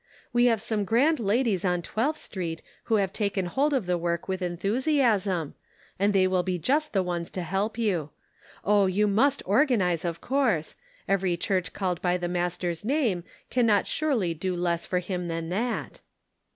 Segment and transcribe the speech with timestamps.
[0.33, 4.27] We have some grand ladies on Twelfth Street who have taken hold of the work
[4.27, 5.53] with enthusiasm,
[5.99, 8.09] and they will be just the ones to help you;
[8.65, 10.73] oh, you must organize, of course;
[11.07, 15.49] every church called by the Master's name can not surely do less for him than
[15.49, 15.99] that."